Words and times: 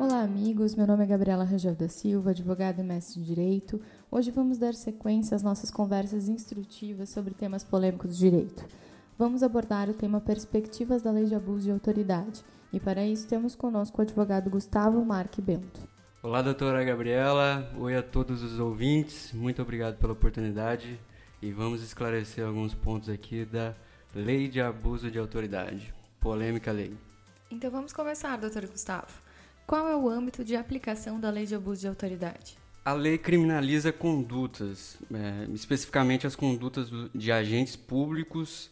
Olá, 0.00 0.22
amigos. 0.22 0.74
Meu 0.74 0.86
nome 0.86 1.04
é 1.04 1.06
Gabriela 1.06 1.44
Rangel 1.44 1.74
da 1.74 1.86
Silva, 1.86 2.30
advogada 2.30 2.80
e 2.80 2.82
mestre 2.82 3.20
em 3.20 3.22
Direito. 3.22 3.78
Hoje 4.10 4.30
vamos 4.30 4.56
dar 4.56 4.72
sequência 4.72 5.34
às 5.34 5.42
nossas 5.42 5.70
conversas 5.70 6.26
instrutivas 6.26 7.10
sobre 7.10 7.34
temas 7.34 7.62
polêmicos 7.62 8.16
de 8.16 8.30
direito. 8.30 8.64
Vamos 9.18 9.42
abordar 9.42 9.90
o 9.90 9.92
tema 9.92 10.18
Perspectivas 10.18 11.02
da 11.02 11.10
Lei 11.10 11.26
de 11.26 11.34
Abuso 11.34 11.66
de 11.66 11.70
Autoridade. 11.70 12.42
E 12.72 12.80
para 12.80 13.04
isso 13.04 13.28
temos 13.28 13.54
conosco 13.54 13.98
o 13.98 14.00
advogado 14.00 14.48
Gustavo 14.48 15.04
Marque 15.04 15.42
Bento. 15.42 15.86
Olá, 16.22 16.40
doutora 16.40 16.82
Gabriela. 16.82 17.70
Oi 17.76 17.94
a 17.94 18.02
todos 18.02 18.42
os 18.42 18.58
ouvintes. 18.58 19.34
Muito 19.34 19.60
obrigado 19.60 19.98
pela 19.98 20.14
oportunidade 20.14 20.98
e 21.42 21.52
vamos 21.52 21.82
esclarecer 21.82 22.46
alguns 22.46 22.72
pontos 22.72 23.10
aqui 23.10 23.44
da 23.44 23.74
Lei 24.14 24.48
de 24.48 24.62
Abuso 24.62 25.10
de 25.10 25.18
Autoridade. 25.18 25.92
Polêmica 26.18 26.72
lei. 26.72 26.96
Então 27.50 27.70
vamos 27.70 27.92
começar, 27.92 28.38
doutor 28.38 28.66
Gustavo. 28.66 29.28
Qual 29.70 29.86
é 29.86 29.94
o 29.94 30.08
âmbito 30.08 30.44
de 30.44 30.56
aplicação 30.56 31.20
da 31.20 31.30
Lei 31.30 31.46
de 31.46 31.54
Abuso 31.54 31.82
de 31.82 31.86
Autoridade? 31.86 32.58
A 32.84 32.92
lei 32.92 33.16
criminaliza 33.16 33.92
condutas, 33.92 34.98
é, 35.14 35.46
especificamente 35.54 36.26
as 36.26 36.34
condutas 36.34 36.90
de 37.14 37.30
agentes 37.30 37.76
públicos 37.76 38.68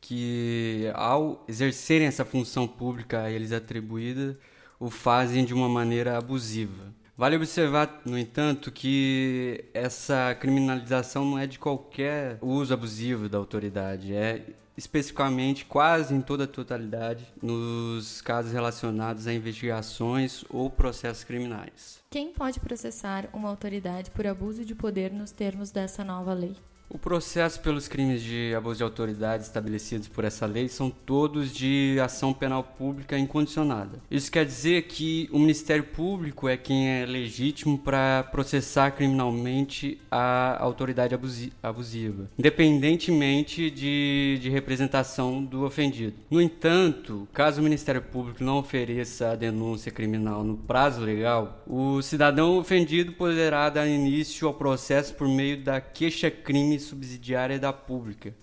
que, 0.00 0.90
ao 0.94 1.44
exercerem 1.46 2.06
essa 2.06 2.24
função 2.24 2.66
pública 2.66 3.24
a 3.24 3.30
eles 3.30 3.52
atribuída, 3.52 4.38
o 4.80 4.88
fazem 4.88 5.44
de 5.44 5.52
uma 5.52 5.68
maneira 5.68 6.16
abusiva. 6.16 6.94
Vale 7.14 7.36
observar, 7.36 8.00
no 8.06 8.18
entanto, 8.18 8.72
que 8.72 9.66
essa 9.74 10.34
criminalização 10.40 11.26
não 11.26 11.38
é 11.38 11.46
de 11.46 11.58
qualquer 11.58 12.38
uso 12.40 12.72
abusivo 12.72 13.28
da 13.28 13.36
autoridade, 13.36 14.14
é 14.14 14.46
especificamente 14.78 15.64
quase 15.64 16.14
em 16.14 16.20
toda 16.20 16.44
a 16.44 16.46
totalidade 16.46 17.26
nos 17.42 18.20
casos 18.20 18.52
relacionados 18.52 19.26
a 19.26 19.34
investigações 19.34 20.44
ou 20.48 20.70
processos 20.70 21.24
criminais. 21.24 21.98
Quem 22.08 22.32
pode 22.32 22.60
processar 22.60 23.28
uma 23.32 23.48
autoridade 23.48 24.12
por 24.12 24.24
abuso 24.24 24.64
de 24.64 24.76
poder 24.76 25.12
nos 25.12 25.32
termos 25.32 25.72
dessa 25.72 26.04
nova 26.04 26.32
lei? 26.32 26.56
O 26.90 26.98
processo 26.98 27.60
pelos 27.60 27.86
crimes 27.86 28.22
de 28.22 28.54
abuso 28.56 28.78
de 28.78 28.82
autoridade 28.82 29.42
estabelecidos 29.42 30.08
por 30.08 30.24
essa 30.24 30.46
lei 30.46 30.68
são 30.68 30.88
todos 30.88 31.52
de 31.52 31.98
ação 32.02 32.32
penal 32.32 32.64
pública 32.64 33.18
incondicionada. 33.18 34.00
Isso 34.10 34.32
quer 34.32 34.46
dizer 34.46 34.84
que 34.84 35.28
o 35.30 35.38
Ministério 35.38 35.84
Público 35.84 36.48
é 36.48 36.56
quem 36.56 36.88
é 36.88 37.04
legítimo 37.04 37.76
para 37.76 38.22
processar 38.32 38.92
criminalmente 38.92 40.00
a 40.10 40.56
autoridade 40.62 41.14
abusiva, 41.62 42.30
independentemente 42.38 43.70
de, 43.70 44.38
de 44.40 44.48
representação 44.48 45.44
do 45.44 45.64
ofendido. 45.64 46.14
No 46.30 46.40
entanto, 46.40 47.28
caso 47.34 47.60
o 47.60 47.64
Ministério 47.64 48.00
Público 48.00 48.42
não 48.42 48.58
ofereça 48.58 49.32
a 49.32 49.36
denúncia 49.36 49.92
criminal 49.92 50.42
no 50.42 50.56
prazo 50.56 51.02
legal, 51.02 51.62
o 51.66 52.00
cidadão 52.00 52.56
ofendido 52.56 53.12
poderá 53.12 53.68
dar 53.68 53.86
início 53.86 54.48
ao 54.48 54.54
processo 54.54 55.12
por 55.14 55.28
meio 55.28 55.62
da 55.62 55.82
queixa-crime 55.82 56.77
subsidiária 56.78 57.58
da 57.58 57.72
pública, 57.72 58.34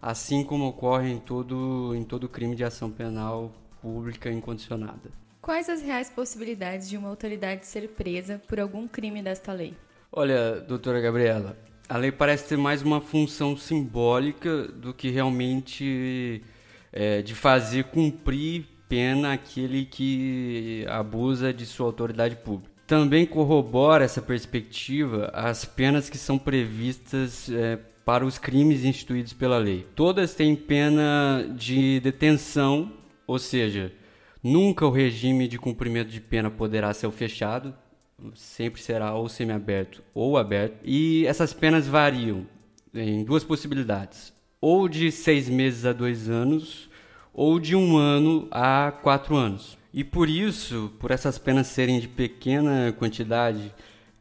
assim 0.00 0.44
como 0.44 0.66
ocorre 0.66 1.10
em 1.10 1.18
todo, 1.18 1.94
em 1.94 2.04
todo 2.04 2.28
crime 2.28 2.54
de 2.54 2.64
ação 2.64 2.90
penal 2.90 3.52
pública 3.80 4.30
incondicionada. 4.30 5.10
Quais 5.40 5.68
as 5.68 5.80
reais 5.80 6.10
possibilidades 6.10 6.88
de 6.88 6.96
uma 6.96 7.08
autoridade 7.08 7.66
ser 7.66 7.88
presa 7.90 8.42
por 8.48 8.58
algum 8.58 8.88
crime 8.88 9.22
desta 9.22 9.52
lei? 9.52 9.74
Olha, 10.10 10.60
doutora 10.60 11.00
Gabriela, 11.00 11.56
a 11.88 11.96
lei 11.96 12.10
parece 12.10 12.48
ter 12.48 12.56
mais 12.56 12.82
uma 12.82 13.00
função 13.00 13.56
simbólica 13.56 14.64
do 14.68 14.92
que 14.92 15.08
realmente 15.08 16.42
é, 16.92 17.22
de 17.22 17.34
fazer 17.34 17.84
cumprir 17.84 18.66
pena 18.88 19.32
aquele 19.32 19.84
que 19.84 20.84
abusa 20.88 21.52
de 21.52 21.66
sua 21.66 21.86
autoridade 21.86 22.36
pública. 22.36 22.75
Também 22.86 23.26
corrobora 23.26 24.04
essa 24.04 24.22
perspectiva 24.22 25.30
as 25.34 25.64
penas 25.64 26.08
que 26.08 26.16
são 26.16 26.38
previstas 26.38 27.50
é, 27.50 27.78
para 28.04 28.24
os 28.24 28.38
crimes 28.38 28.84
instituídos 28.84 29.32
pela 29.32 29.58
lei. 29.58 29.84
Todas 29.96 30.34
têm 30.34 30.54
pena 30.54 31.44
de 31.56 31.98
detenção, 31.98 32.92
ou 33.26 33.40
seja, 33.40 33.92
nunca 34.40 34.86
o 34.86 34.90
regime 34.90 35.48
de 35.48 35.58
cumprimento 35.58 36.10
de 36.10 36.20
pena 36.20 36.48
poderá 36.48 36.94
ser 36.94 37.10
fechado, 37.10 37.74
sempre 38.34 38.80
será 38.80 39.12
ou 39.14 39.28
semiaberto 39.28 40.02
ou 40.14 40.38
aberto. 40.38 40.78
E 40.84 41.26
essas 41.26 41.52
penas 41.52 41.88
variam 41.88 42.46
em 42.94 43.24
duas 43.24 43.42
possibilidades: 43.42 44.32
ou 44.60 44.88
de 44.88 45.10
seis 45.10 45.48
meses 45.48 45.84
a 45.84 45.92
dois 45.92 46.30
anos, 46.30 46.88
ou 47.34 47.58
de 47.58 47.74
um 47.74 47.96
ano 47.96 48.46
a 48.52 48.92
quatro 48.92 49.34
anos. 49.34 49.76
E 49.92 50.04
por 50.04 50.28
isso, 50.28 50.92
por 50.98 51.10
essas 51.10 51.38
penas 51.38 51.68
serem 51.68 52.00
de 52.00 52.08
pequena 52.08 52.94
quantidade, 52.98 53.72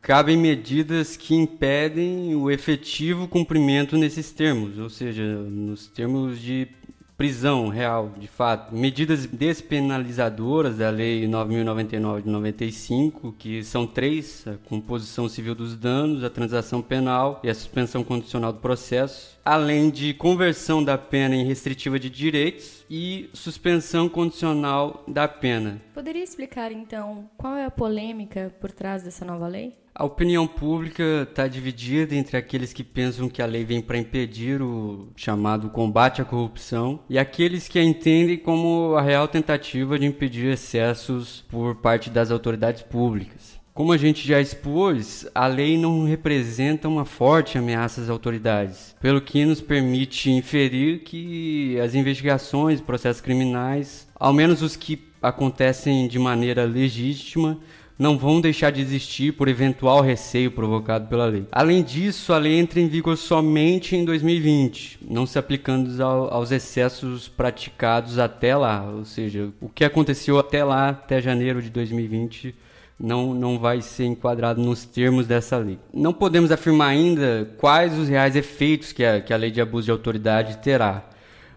cabem 0.00 0.36
medidas 0.36 1.16
que 1.16 1.34
impedem 1.34 2.34
o 2.34 2.50
efetivo 2.50 3.26
cumprimento 3.26 3.96
nesses 3.96 4.30
termos, 4.30 4.78
ou 4.78 4.90
seja, 4.90 5.24
nos 5.24 5.86
termos 5.88 6.40
de 6.40 6.68
prisão 7.16 7.68
real, 7.68 8.12
de 8.18 8.26
fato. 8.26 8.74
Medidas 8.74 9.26
despenalizadoras 9.26 10.78
da 10.78 10.90
Lei 10.90 11.26
9.099 11.26 12.22
de 12.22 12.28
95, 12.28 13.34
que 13.38 13.62
são 13.62 13.86
três: 13.86 14.44
a 14.46 14.56
composição 14.68 15.28
civil 15.28 15.54
dos 15.54 15.76
danos, 15.76 16.24
a 16.24 16.30
transação 16.30 16.82
penal 16.82 17.40
e 17.42 17.50
a 17.50 17.54
suspensão 17.54 18.02
condicional 18.02 18.52
do 18.52 18.58
processo, 18.58 19.38
além 19.44 19.90
de 19.90 20.14
conversão 20.14 20.82
da 20.82 20.98
pena 20.98 21.36
em 21.36 21.44
restritiva 21.44 21.98
de 21.98 22.10
direitos 22.10 22.84
e 22.90 23.28
suspensão 23.32 24.08
condicional 24.08 25.04
da 25.06 25.28
pena. 25.28 25.80
Poderia 25.94 26.24
explicar 26.24 26.72
então 26.72 27.30
qual 27.36 27.54
é 27.54 27.64
a 27.64 27.70
polêmica 27.70 28.52
por 28.60 28.72
trás 28.72 29.04
dessa 29.04 29.24
nova 29.24 29.46
lei? 29.46 29.76
A 29.94 30.04
opinião 30.04 30.44
pública 30.44 31.22
está 31.22 31.46
dividida 31.46 32.16
entre 32.16 32.36
aqueles 32.36 32.72
que 32.72 32.82
pensam 32.82 33.28
que 33.28 33.40
a 33.40 33.46
lei 33.46 33.64
vem 33.64 33.80
para 33.80 33.96
impedir 33.96 34.60
o 34.60 35.12
chamado 35.14 35.70
combate 35.70 36.20
à 36.20 36.24
corrupção 36.24 36.98
e 37.08 37.16
aqueles 37.16 37.68
que 37.68 37.78
a 37.78 37.84
entendem 37.84 38.36
como 38.36 38.96
a 38.96 39.02
real 39.02 39.28
tentativa 39.28 39.96
de 39.96 40.04
impedir 40.04 40.46
excessos 40.46 41.44
por 41.48 41.76
parte 41.76 42.10
das 42.10 42.32
autoridades 42.32 42.82
públicas. 42.82 43.62
Como 43.72 43.92
a 43.92 43.96
gente 43.96 44.26
já 44.26 44.40
expôs, 44.40 45.28
a 45.34 45.46
lei 45.46 45.78
não 45.78 46.04
representa 46.04 46.88
uma 46.88 47.04
forte 47.04 47.58
ameaça 47.58 48.00
às 48.00 48.08
autoridades, 48.08 48.94
pelo 49.00 49.20
que 49.20 49.44
nos 49.44 49.60
permite 49.60 50.30
inferir 50.30 51.00
que 51.00 51.78
as 51.80 51.94
investigações, 51.94 52.80
processos 52.80 53.20
criminais, 53.20 54.08
ao 54.14 54.32
menos 54.32 54.62
os 54.62 54.76
que 54.76 54.96
acontecem 55.24 56.06
de 56.06 56.18
maneira 56.18 56.64
legítima, 56.64 57.58
não 57.98 58.18
vão 58.18 58.40
deixar 58.40 58.70
de 58.70 58.80
existir 58.80 59.32
por 59.32 59.48
eventual 59.48 60.00
receio 60.00 60.50
provocado 60.50 61.08
pela 61.08 61.26
lei. 61.26 61.46
Além 61.50 61.82
disso, 61.82 62.32
a 62.32 62.38
lei 62.38 62.58
entra 62.58 62.80
em 62.80 62.88
vigor 62.88 63.16
somente 63.16 63.96
em 63.96 64.04
2020, 64.04 64.98
não 65.08 65.26
se 65.26 65.38
aplicando 65.38 66.02
aos 66.02 66.50
excessos 66.50 67.28
praticados 67.28 68.18
até 68.18 68.56
lá, 68.56 68.84
ou 68.84 69.04
seja, 69.04 69.50
o 69.60 69.68
que 69.68 69.84
aconteceu 69.84 70.38
até 70.38 70.64
lá, 70.64 70.90
até 70.90 71.22
janeiro 71.22 71.62
de 71.62 71.70
2020, 71.70 72.54
não, 72.98 73.32
não 73.32 73.58
vai 73.58 73.80
ser 73.80 74.04
enquadrado 74.04 74.60
nos 74.60 74.84
termos 74.84 75.26
dessa 75.26 75.56
lei. 75.56 75.78
Não 75.92 76.12
podemos 76.12 76.50
afirmar 76.50 76.88
ainda 76.88 77.50
quais 77.58 77.96
os 77.98 78.08
reais 78.08 78.36
efeitos 78.36 78.92
que 78.92 79.04
a, 79.04 79.20
que 79.20 79.32
a 79.32 79.36
lei 79.36 79.50
de 79.50 79.60
abuso 79.60 79.86
de 79.86 79.90
autoridade 79.90 80.58
terá, 80.58 81.04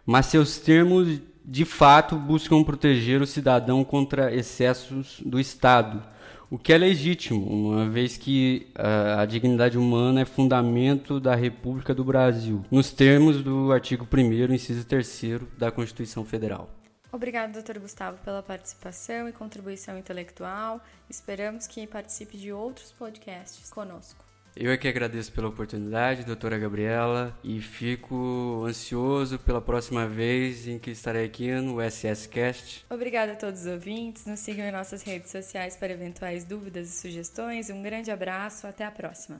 mas 0.05 0.27
seus 0.27 0.57
termos 0.57 1.19
de 1.47 1.63
fato 1.63 2.17
buscam 2.17 2.63
proteger 2.63 3.21
o 3.21 3.27
cidadão 3.27 3.83
contra 3.83 4.35
excessos 4.35 5.21
do 5.25 5.39
Estado 5.39 6.03
o 6.49 6.57
que 6.57 6.71
é 6.71 6.77
legítimo, 6.77 7.45
uma 7.45 7.89
vez 7.89 8.15
que 8.15 8.71
a, 8.73 9.21
a, 9.21 9.25
dignidade 9.25 9.77
humana 9.77 10.21
é 10.21 10.25
fundamento 10.25 11.19
da 11.19 11.35
República 11.35 11.93
do 11.93 12.05
Brasil, 12.05 12.63
nos 12.71 12.89
termos 12.91 13.43
do 13.43 13.71
artigo 13.71 14.07
1 14.11 14.53
inciso 14.53 14.85
3 14.85 15.21
da 15.57 15.71
Constituição 15.71 16.23
Federal. 16.23 16.69
Obrigado, 17.11 17.53
doutor 17.53 17.79
Gustavo, 17.79 18.17
pela 18.23 18.41
participação 18.41 19.27
e 19.27 19.33
contribuição 19.33 19.97
intelectual. 19.97 20.81
Esperamos 21.09 21.67
que 21.67 21.85
participe 21.85 22.37
de 22.37 22.51
outros 22.53 22.91
podcasts 22.91 23.69
conosco. 23.69 24.23
Eu 24.59 24.71
é 24.71 24.77
que 24.77 24.87
agradeço 24.87 25.31
pela 25.31 25.49
oportunidade, 25.49 26.23
doutora 26.23 26.57
Gabriela, 26.57 27.37
e 27.43 27.61
fico 27.61 28.65
ansioso 28.67 29.37
pela 29.37 29.61
próxima 29.61 30.07
vez 30.07 30.67
em 30.67 30.79
que 30.79 30.89
estarei 30.89 31.25
aqui 31.25 31.51
no 31.51 31.79
SSCast. 31.79 32.83
Obrigada 32.89 33.33
a 33.33 33.35
todos 33.35 33.61
os 33.61 33.67
ouvintes. 33.67 34.25
Nos 34.25 34.39
sigam 34.39 34.65
em 34.65 34.71
nossas 34.71 35.03
redes 35.03 35.29
sociais 35.29 35.77
para 35.77 35.93
eventuais 35.93 36.43
dúvidas 36.43 36.89
e 36.89 36.99
sugestões. 36.99 37.69
Um 37.69 37.83
grande 37.83 38.09
abraço, 38.09 38.65
até 38.65 38.83
a 38.83 38.89
próxima. 38.89 39.39